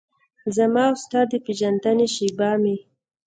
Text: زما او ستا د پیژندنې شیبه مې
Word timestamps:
زما 0.55 0.83
او 0.89 0.95
ستا 1.03 1.21
د 1.31 1.33
پیژندنې 1.45 2.07
شیبه 2.15 2.49
مې 2.61 2.75